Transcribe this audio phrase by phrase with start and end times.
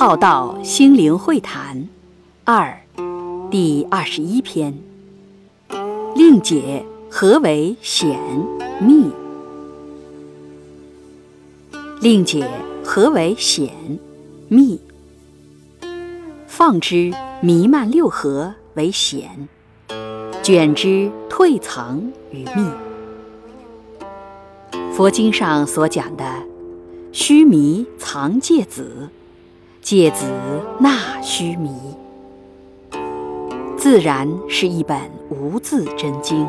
[0.00, 1.88] 浩道心灵会谈
[2.44, 2.80] 二
[3.50, 4.72] 第二十一篇，
[6.14, 8.16] 令解何为显
[8.80, 9.10] 密？
[12.00, 12.48] 令解
[12.84, 13.74] 何为显
[14.46, 14.80] 密？
[16.46, 19.48] 放之弥漫六合为显，
[20.44, 22.70] 卷之退藏于密。
[24.94, 26.24] 佛经上所讲的
[27.10, 29.08] 须弥藏芥子。
[29.90, 30.26] 芥子
[30.78, 31.72] 纳须弥，
[33.78, 36.46] 自然是一本无字真经。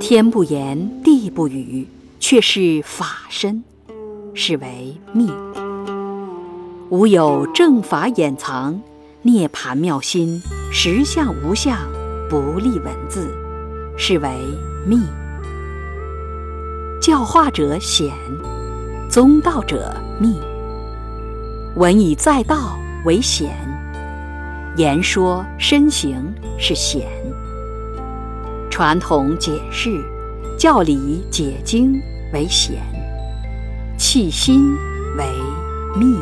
[0.00, 1.86] 天不言，地不语，
[2.18, 3.62] 却是法身，
[4.32, 5.30] 是为密。
[6.88, 8.80] 无有正法掩藏，
[9.20, 10.42] 涅盘妙心，
[10.72, 11.76] 实相无相，
[12.30, 13.28] 不立文字，
[13.98, 14.30] 是为
[14.86, 15.02] 密。
[16.98, 18.10] 教化者显，
[19.10, 20.40] 宗道者密。
[21.78, 23.56] 文以载道为显，
[24.76, 27.06] 言说身行是显，
[28.68, 30.04] 传统解释、
[30.58, 32.82] 教理解经为显，
[33.96, 34.74] 气心
[35.16, 35.24] 为
[35.96, 36.16] 密。